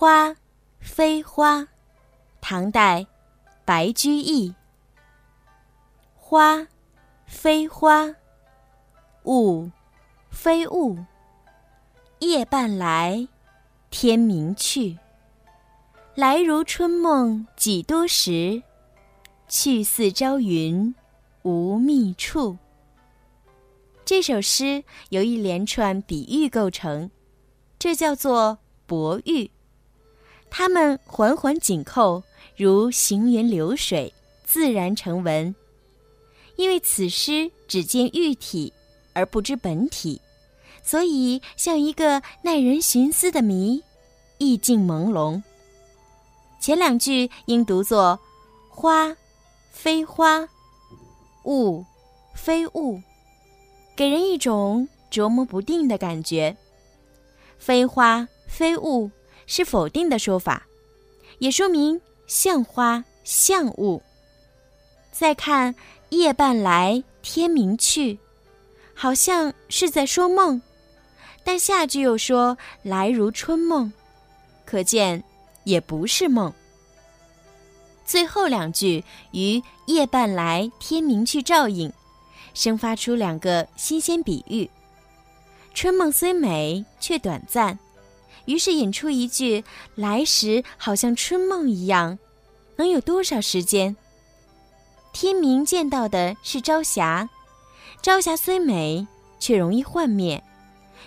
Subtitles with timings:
[0.00, 0.34] 花，
[0.80, 1.68] 飞花，
[2.40, 3.06] 唐代，
[3.66, 4.54] 白居易。
[6.16, 6.66] 花，
[7.26, 8.14] 飞花，
[9.24, 9.70] 雾，
[10.30, 10.96] 非雾。
[12.20, 13.28] 夜半来，
[13.90, 14.98] 天明去。
[16.14, 18.62] 来如春梦几多时，
[19.48, 20.94] 去似朝云
[21.42, 22.56] 无觅处。
[24.06, 27.10] 这首诗由一连串比喻构成，
[27.78, 28.56] 这叫做
[28.86, 29.50] 博喻。
[30.50, 32.22] 它们环环紧扣，
[32.56, 34.12] 如行云流水，
[34.44, 35.54] 自然成文。
[36.56, 38.72] 因为此诗只见喻体
[39.14, 40.20] 而不知本体，
[40.82, 43.82] 所以像一个耐人寻思的谜，
[44.38, 45.42] 意境朦胧。
[46.60, 48.18] 前两句应读作
[48.68, 49.16] “花，
[49.70, 50.46] 非花；
[51.44, 51.82] 雾，
[52.34, 53.00] 非雾”，
[53.96, 56.54] 给人一种琢磨不定的感觉。
[57.56, 59.10] “非花，非雾”
[59.50, 60.64] 是否定的说法，
[61.40, 64.00] 也说明像花像雾。
[65.10, 65.74] 再看
[66.10, 68.16] “夜半来，天明去”，
[68.94, 70.62] 好像是在说梦，
[71.42, 73.92] 但下句又说“来如春梦”，
[74.64, 75.20] 可见。
[75.64, 76.52] 也不是梦。
[78.06, 81.92] 最后两句与“夜半来，天明去”照应，
[82.54, 84.68] 生发出两个新鲜比喻。
[85.74, 87.78] 春梦虽美，却短暂，
[88.46, 92.18] 于是引出一句：“来时好像春梦一样，
[92.76, 93.96] 能有多少时间？”
[95.12, 97.28] 天明见到的是朝霞，
[98.00, 99.06] 朝霞虽美，
[99.38, 100.42] 却容易幻灭，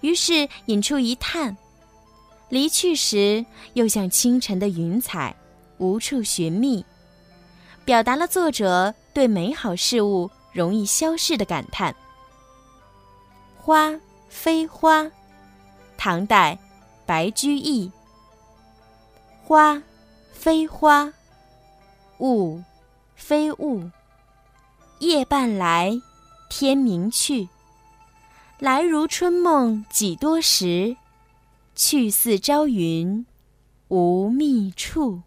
[0.00, 1.56] 于是引出一叹。
[2.48, 5.34] 离去时，又像清晨的云彩，
[5.78, 6.84] 无处寻觅，
[7.84, 11.94] 表达了作者对美好事物容易消逝的感叹。
[13.56, 15.10] 花，非花，
[15.96, 16.58] 唐代，
[17.06, 17.90] 白居易。
[19.42, 19.82] 花，
[20.32, 21.12] 非花，
[22.18, 22.62] 雾，
[23.14, 23.90] 非雾。
[25.00, 26.00] 夜半来，
[26.48, 27.48] 天明去。
[28.58, 30.96] 来如春梦几多时。
[31.74, 33.26] 去似朝云，
[33.88, 35.22] 无觅处。